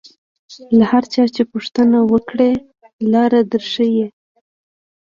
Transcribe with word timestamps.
له 0.77 0.83
هر 0.91 1.03
چا 1.13 1.23
چې 1.35 1.41
پوښتنه 1.51 1.97
وکړې 2.11 2.51
لاره 3.13 3.39
در 3.51 3.63
ښیي. 3.71 4.05